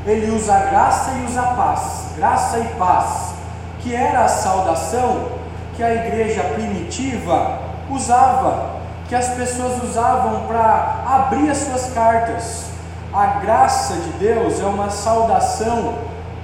[0.07, 3.35] Ele usa graça e usa paz, graça e paz,
[3.81, 5.27] que era a saudação
[5.75, 7.59] que a igreja primitiva
[7.91, 8.77] usava,
[9.09, 12.67] que as pessoas usavam para abrir as suas cartas.
[13.13, 15.95] A graça de Deus é uma saudação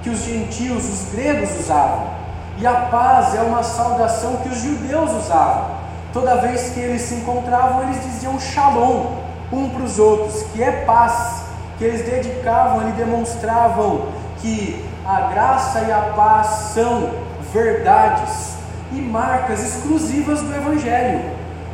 [0.03, 2.20] que os gentios, os gregos usavam,
[2.61, 5.71] e a paz é uma saudação que os judeus usavam.
[6.13, 9.17] Toda vez que eles se encontravam, eles diziam shalom
[9.51, 11.41] um para os outros, que é paz,
[11.79, 17.09] que eles dedicavam e demonstravam que a graça e a paz são
[17.51, 18.53] verdades
[18.91, 21.31] e marcas exclusivas do Evangelho.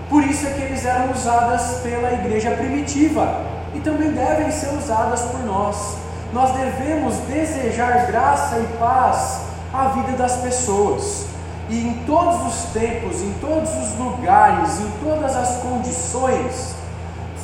[0.10, 3.42] Por isso é que eles eram usadas pela igreja primitiva
[3.76, 5.98] e também devem ser usadas por nós.
[6.32, 11.26] Nós devemos desejar graça e paz à vida das pessoas.
[11.70, 16.76] E em todos os tempos, em todos os lugares, em todas as condições,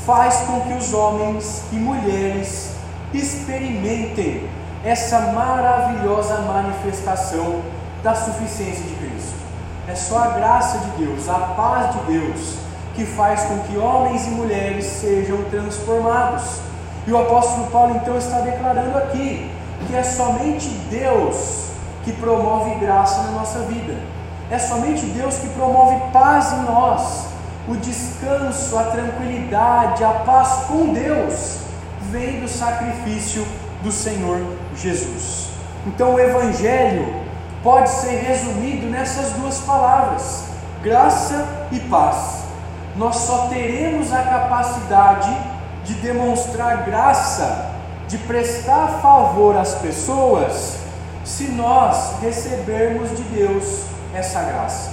[0.05, 2.71] faz com que os homens e mulheres
[3.13, 4.49] experimentem
[4.83, 7.61] essa maravilhosa manifestação
[8.01, 9.33] da suficiência de Cristo.
[9.87, 12.55] É só a graça de Deus, a paz de Deus,
[12.95, 16.59] que faz com que homens e mulheres sejam transformados.
[17.05, 19.51] E o apóstolo Paulo então está declarando aqui
[19.87, 21.72] que é somente Deus
[22.03, 23.95] que promove graça na nossa vida.
[24.51, 27.25] É somente Deus que promove paz em nós.
[27.67, 31.59] O descanso, a tranquilidade, a paz com Deus
[32.11, 33.45] vem do sacrifício
[33.81, 35.47] do Senhor Jesus.
[35.85, 37.23] Então o Evangelho
[37.63, 40.45] pode ser resumido nessas duas palavras:
[40.81, 42.43] graça e paz.
[42.95, 45.35] Nós só teremos a capacidade
[45.83, 47.71] de demonstrar graça,
[48.07, 50.77] de prestar favor às pessoas,
[51.23, 53.83] se nós recebermos de Deus
[54.13, 54.91] essa graça.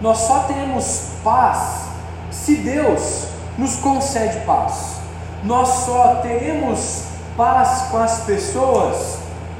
[0.00, 1.88] Nós só teremos paz
[2.30, 4.96] se Deus nos concede paz.
[5.44, 7.04] Nós só teremos
[7.36, 9.18] paz com as pessoas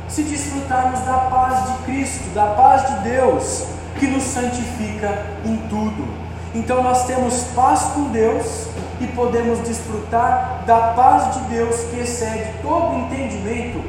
[0.09, 3.64] se desfrutarmos da paz de Cristo, da paz de Deus,
[3.99, 6.09] que nos santifica em tudo.
[6.55, 8.69] Então nós temos paz com Deus
[9.01, 13.83] e podemos desfrutar da paz de Deus que excede todo entendimento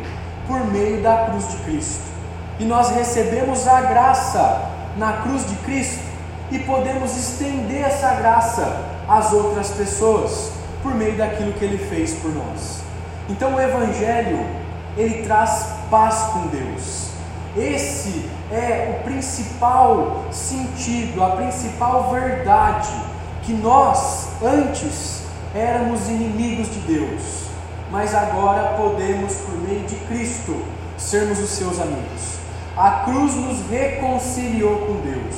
[0.50, 2.02] por meio da cruz de Cristo.
[2.60, 6.04] E nós recebemos a graça na cruz de Cristo
[6.52, 12.34] e podemos estender essa graça às outras pessoas por meio daquilo que ele fez por
[12.34, 12.82] nós.
[13.30, 14.44] Então o evangelho
[14.98, 17.10] ele traz paz com Deus.
[17.56, 22.90] Esse é o principal sentido, a principal verdade
[23.44, 27.49] que nós antes éramos inimigos de Deus,
[27.92, 30.62] mas agora podemos por meio de Cristo
[30.98, 32.40] sermos os seus amigos.
[32.78, 35.36] A cruz nos reconciliou com Deus.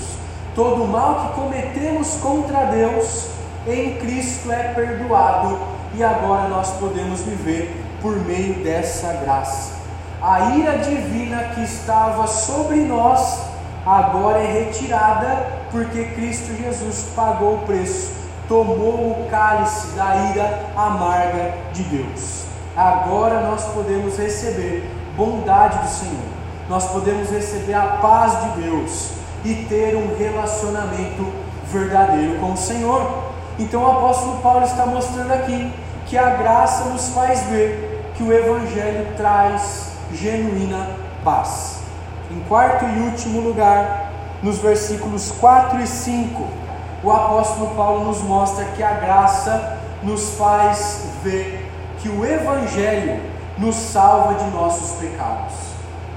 [0.54, 3.28] Todo o mal que cometemos contra Deus
[3.66, 5.58] em Cristo é perdoado
[5.96, 9.74] e agora nós podemos viver por meio dessa graça.
[10.22, 13.40] A ira divina que estava sobre nós
[13.86, 18.12] agora é retirada, porque Cristo Jesus pagou o preço,
[18.52, 22.44] tomou o cálice da ira amarga de Deus.
[22.76, 26.26] Agora nós podemos receber bondade do Senhor,
[26.68, 29.12] nós podemos receber a paz de Deus
[29.46, 31.32] e ter um relacionamento
[31.72, 33.24] verdadeiro com o Senhor.
[33.58, 35.72] Então o apóstolo Paulo está mostrando aqui
[36.08, 40.90] que a graça nos faz ver que o Evangelho traz genuína
[41.24, 41.84] paz.
[42.30, 44.12] Em quarto e último lugar,
[44.44, 46.61] nos versículos 4 e 5,
[47.04, 53.22] o apóstolo Paulo nos mostra que a graça nos faz ver que o Evangelho
[53.58, 55.54] nos salva de nossos pecados.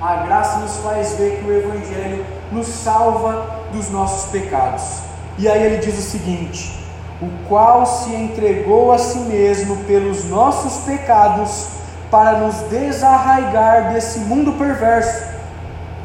[0.00, 4.98] A graça nos faz ver que o Evangelho nos salva dos nossos pecados.
[5.38, 6.84] E aí ele diz o seguinte:
[7.20, 11.68] o qual se entregou a si mesmo pelos nossos pecados
[12.10, 15.24] para nos desarraigar desse mundo perverso,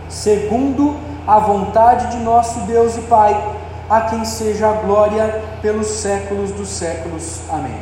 [0.08, 0.96] segundo
[1.28, 3.59] a vontade de nosso Deus e Pai,
[3.90, 7.42] a quem seja a glória pelos séculos dos séculos.
[7.50, 7.82] Amém.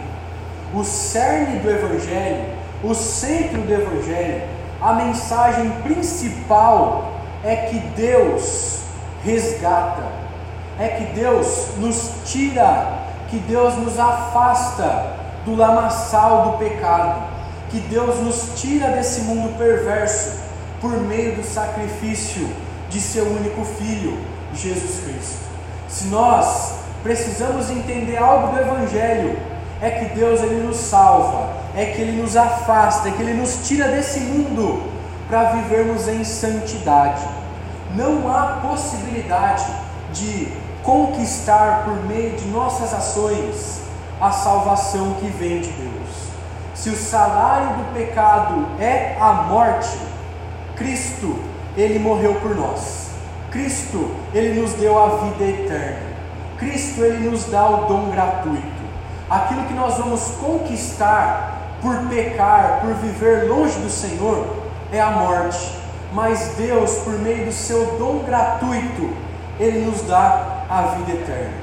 [0.74, 2.45] O cerne do Evangelho,
[2.84, 4.43] o centro do Evangelho,
[4.82, 7.12] a mensagem principal
[7.43, 8.82] é que Deus
[9.24, 10.03] resgata,
[10.80, 12.99] é que Deus nos tira,
[13.30, 17.38] que Deus nos afasta do lamaçal do pecado
[17.70, 20.39] que Deus nos tira desse mundo perverso
[20.80, 22.47] por meio do sacrifício
[22.89, 24.18] de seu único filho,
[24.53, 25.47] Jesus Cristo.
[25.88, 26.74] Se nós
[27.04, 29.40] precisamos entender algo do evangelho,
[29.82, 33.68] é que Deus ele nos salva, é que ele nos afasta, é que ele nos
[33.68, 34.84] tira desse mundo
[35.30, 37.22] para vivermos em santidade.
[37.96, 39.66] Não há possibilidade
[40.14, 40.52] de
[40.84, 43.82] conquistar por meio de nossas ações
[44.20, 46.28] a salvação que vem de Deus.
[46.74, 49.98] Se o salário do pecado é a morte,
[50.76, 51.38] Cristo,
[51.76, 53.07] ele morreu por nós.
[53.52, 56.08] Cristo, ele nos deu a vida eterna.
[56.58, 58.78] Cristo, ele nos dá o dom gratuito.
[59.30, 64.45] Aquilo que nós vamos conquistar por pecar, por viver longe do Senhor,
[64.91, 65.78] é a morte.
[66.14, 69.14] Mas Deus, por meio do seu dom gratuito,
[69.60, 71.54] ele nos dá a vida eterna.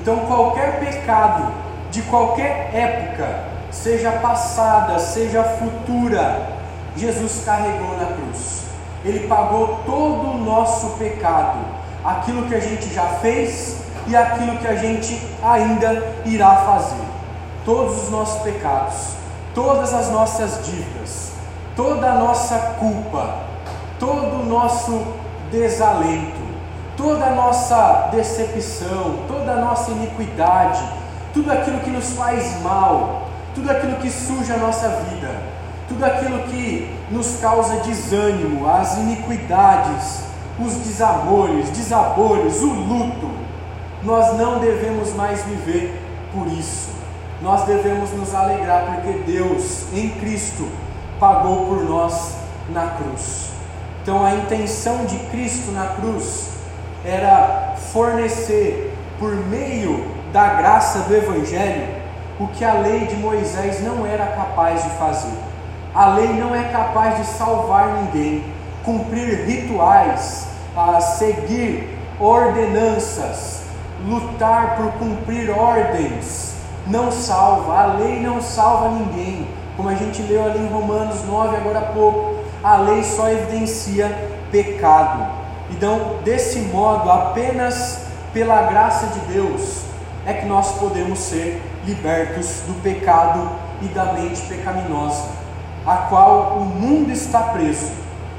[0.00, 1.52] Então, qualquer pecado
[1.90, 6.48] de qualquer época, seja passada, seja futura,
[6.96, 8.61] Jesus carregou na cruz.
[9.04, 11.58] Ele pagou todo o nosso pecado,
[12.04, 17.04] aquilo que a gente já fez e aquilo que a gente ainda irá fazer.
[17.64, 19.14] Todos os nossos pecados,
[19.54, 21.32] todas as nossas dívidas,
[21.76, 23.38] toda a nossa culpa,
[23.98, 25.04] todo o nosso
[25.50, 26.42] desalento,
[26.96, 30.82] toda a nossa decepção, toda a nossa iniquidade,
[31.32, 35.30] tudo aquilo que nos faz mal, tudo aquilo que suja a nossa vida,
[35.92, 40.22] tudo aquilo que nos causa desânimo, as iniquidades,
[40.58, 43.30] os desamores, desabores, o luto,
[44.02, 46.00] nós não devemos mais viver
[46.32, 46.90] por isso.
[47.42, 50.66] Nós devemos nos alegrar porque Deus em Cristo
[51.20, 52.36] pagou por nós
[52.70, 53.50] na cruz.
[54.02, 56.48] Então a intenção de Cristo na cruz
[57.04, 62.02] era fornecer por meio da graça do evangelho
[62.40, 65.51] o que a lei de Moisés não era capaz de fazer.
[65.94, 68.44] A lei não é capaz de salvar ninguém,
[68.84, 73.62] cumprir rituais, a seguir ordenanças,
[74.06, 76.54] lutar por cumprir ordens,
[76.86, 77.78] não salva.
[77.78, 81.92] A lei não salva ninguém, como a gente leu ali em Romanos 9 agora há
[81.92, 82.36] pouco.
[82.62, 85.26] A lei só evidencia pecado.
[85.70, 89.82] Então, desse modo, apenas pela graça de Deus
[90.26, 95.24] é que nós podemos ser libertos do pecado e da mente pecaminosa,
[95.86, 97.90] a qual o mundo está preso,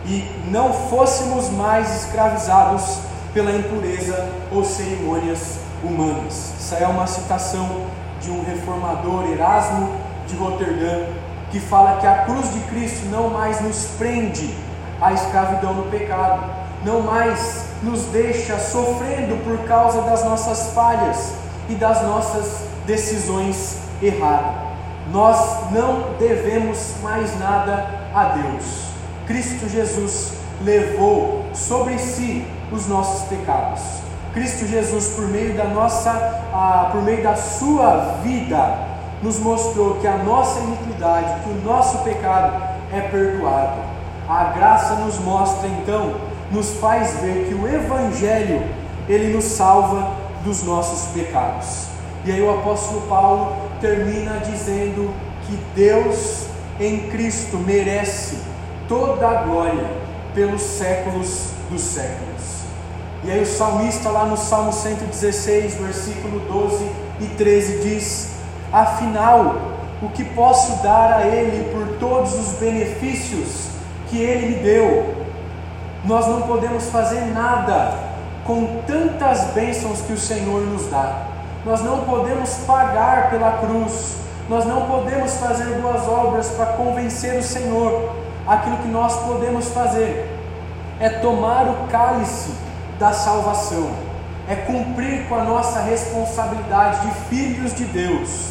[0.06, 3.00] e não fôssemos mais escravizados
[3.34, 6.54] pela impureza ou cerimônias humanas.
[6.58, 7.86] Essa é uma citação
[8.22, 9.90] de um reformador Erasmo
[10.28, 11.06] de Roterdã,
[11.52, 14.54] que fala que a cruz de Cristo não mais nos prende
[15.02, 16.50] à escravidão do pecado,
[16.84, 21.34] não mais nos deixa sofrendo por causa das nossas falhas
[21.70, 24.73] e das nossas decisões erradas.
[25.12, 28.84] Nós não devemos mais nada a Deus.
[29.28, 33.82] Cristo Jesus levou sobre si os nossos pecados.
[34.34, 36.10] Cristo Jesus, por meio da nossa,
[36.54, 38.80] ah, por meio da sua vida,
[39.22, 43.82] nos mostrou que a nossa iniquidade, que o nosso pecado é perdoado.
[44.28, 46.16] A graça nos mostra então,
[46.52, 48.64] nos faz ver que o Evangelho
[49.08, 50.12] ele nos salva
[50.44, 51.88] dos nossos pecados.
[52.26, 55.14] E aí o apóstolo Paulo termina dizendo
[55.46, 56.46] que Deus
[56.80, 58.38] em Cristo merece
[58.88, 59.86] toda a glória
[60.34, 62.64] pelos séculos dos séculos.
[63.26, 68.32] E aí o salmista lá no Salmo 116, versículo 12 e 13 diz:
[68.72, 69.56] Afinal,
[70.02, 73.68] o que posso dar a ele por todos os benefícios
[74.10, 75.14] que ele me deu?
[76.06, 78.00] Nós não podemos fazer nada
[78.46, 81.33] com tantas bênçãos que o Senhor nos dá.
[81.66, 84.18] Nós não podemos pagar pela cruz,
[84.50, 88.12] nós não podemos fazer boas obras para convencer o Senhor.
[88.46, 90.30] Aquilo que nós podemos fazer
[91.00, 92.52] é tomar o cálice
[93.00, 93.92] da salvação,
[94.50, 98.50] é cumprir com a nossa responsabilidade de filhos de Deus,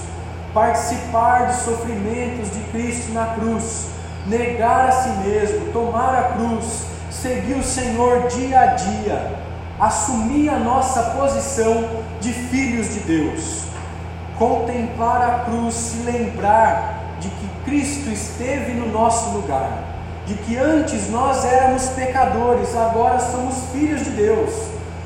[0.55, 3.89] participar dos sofrimentos de Cristo na cruz,
[4.27, 9.43] negar a si mesmo, tomar a cruz, seguir o Senhor dia a dia.
[9.79, 13.65] Assumir a nossa posição de filhos de Deus,
[14.39, 19.71] contemplar a cruz, se lembrar de que Cristo esteve no nosso lugar,
[20.25, 24.51] de que antes nós éramos pecadores, agora somos filhos de Deus,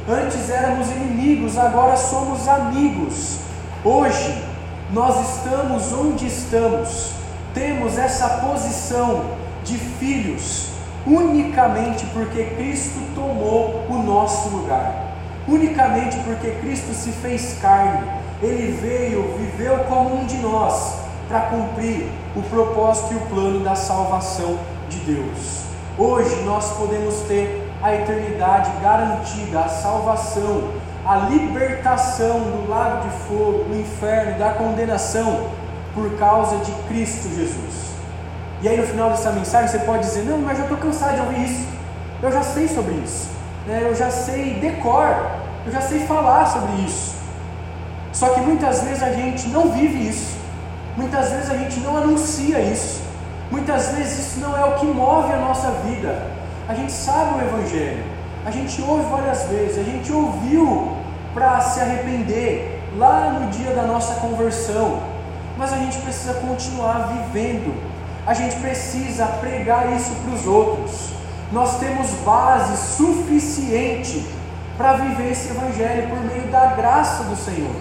[0.07, 3.39] antes éramos inimigos, agora somos amigos.
[3.83, 4.45] Hoje
[4.93, 7.12] nós estamos onde estamos,
[7.55, 9.25] temos essa posição
[9.64, 10.69] de filhos,
[11.07, 15.05] unicamente porque Cristo tomou o nosso lugar,
[15.49, 18.07] unicamente porque Cristo se fez carne,
[18.42, 20.97] ele veio, viveu como um de nós,
[21.28, 25.62] para cumprir o propósito e o plano da salvação de Deus.
[25.99, 30.70] Hoje nós podemos ter a eternidade garantida, a salvação,
[31.05, 35.49] a libertação do lago de fogo, do inferno, da condenação,
[35.94, 37.86] por causa de Cristo Jesus.
[38.62, 41.20] E aí no final dessa mensagem você pode dizer: Não, mas eu estou cansado de
[41.20, 41.66] ouvir isso.
[42.22, 43.36] Eu já sei sobre isso.
[43.67, 43.81] Né?
[43.83, 45.14] Eu já sei decor.
[45.64, 47.14] Eu já sei falar sobre isso.
[48.12, 50.37] Só que muitas vezes a gente não vive isso.
[50.97, 53.03] Muitas vezes a gente não anuncia isso.
[53.51, 56.31] Muitas vezes isso não é o que move a nossa vida.
[56.69, 58.05] A gente sabe o Evangelho.
[58.45, 59.79] A gente ouve várias vezes.
[59.79, 60.97] A gente ouviu
[61.35, 65.01] para se arrepender lá no dia da nossa conversão.
[65.59, 67.97] Mas a gente precisa continuar vivendo
[68.27, 71.11] a gente precisa pregar isso para os outros.
[71.53, 74.26] Nós temos base suficiente
[74.76, 77.74] para viver esse Evangelho por meio da graça do Senhor.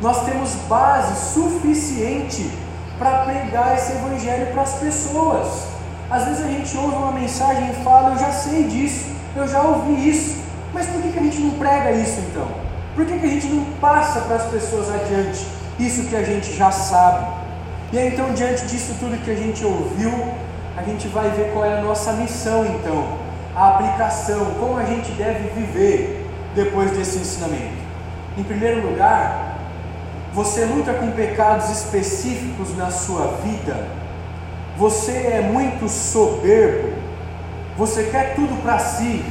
[0.00, 2.50] Nós temos base suficiente
[2.98, 5.64] para pregar esse Evangelho para as pessoas.
[6.10, 9.06] Às vezes a gente ouve uma mensagem e fala: Eu já sei disso,
[9.36, 10.36] eu já ouvi isso,
[10.72, 12.48] mas por que, que a gente não prega isso então?
[12.94, 15.46] Por que, que a gente não passa para as pessoas adiante
[15.78, 17.26] isso que a gente já sabe?
[17.92, 20.12] E aí, então, diante disso tudo que a gente ouviu,
[20.76, 23.18] a gente vai ver qual é a nossa missão, então,
[23.54, 27.80] a aplicação, como a gente deve viver depois desse ensinamento.
[28.38, 29.58] Em primeiro lugar,
[30.32, 33.88] você luta com pecados específicos na sua vida,
[34.76, 36.92] você é muito soberbo,
[37.76, 39.24] você quer tudo para si,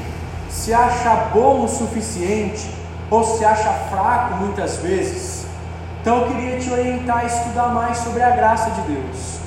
[0.49, 2.69] se acha bom o suficiente
[3.09, 5.45] ou se acha fraco muitas vezes.
[6.01, 9.38] Então eu queria te orientar a estudar mais sobre a graça de Deus.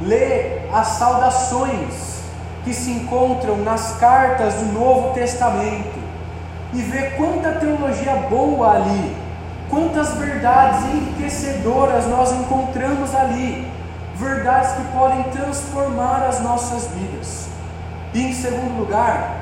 [0.00, 2.20] Lê as saudações
[2.64, 5.98] que se encontram nas cartas do Novo Testamento
[6.72, 9.16] e vê quanta teologia boa ali,
[9.70, 13.70] quantas verdades enriquecedoras nós encontramos ali,
[14.14, 17.48] verdades que podem transformar as nossas vidas.
[18.14, 19.36] E em segundo lugar,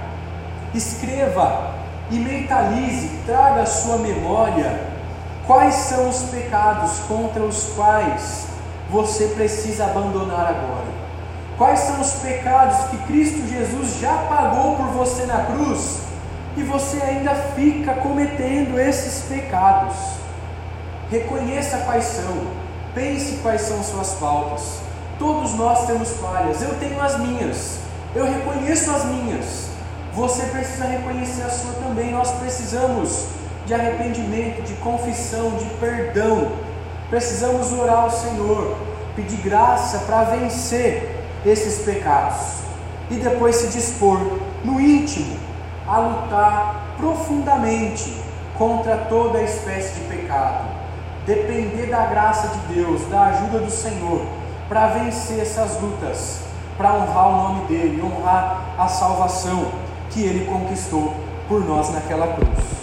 [0.75, 1.75] escreva
[2.11, 4.97] e mentalize, traga à sua memória
[5.47, 8.49] Quais são os pecados contra os quais
[8.91, 10.87] você precisa abandonar agora?
[11.59, 16.01] Quais são os pecados que Cristo Jesus já pagou por você na cruz
[16.57, 19.97] e você ainda fica cometendo esses pecados?
[21.11, 22.47] Reconheça quais são,
[22.95, 24.80] pense quais são suas faltas.
[25.18, 27.78] Todos nós temos falhas, eu tenho as minhas,
[28.14, 29.66] eu reconheço as minhas.
[30.12, 32.11] Você precisa reconhecer a sua também.
[32.11, 33.26] Nós precisamos
[33.66, 36.53] de arrependimento, de confissão, de perdão.
[37.09, 38.77] Precisamos orar ao Senhor,
[39.15, 42.57] pedir graça para vencer esses pecados
[43.09, 44.19] e depois se dispor
[44.65, 45.37] no íntimo
[45.87, 48.21] a lutar profundamente
[48.59, 50.65] contra toda espécie de pecado.
[51.25, 54.27] Depender da graça de Deus, da ajuda do Senhor
[54.69, 56.41] para vencer essas lutas,
[56.77, 59.71] para honrar o nome dele, honrar a salvação
[60.11, 61.15] que ele conquistou
[61.49, 62.77] por nós naquela cruz.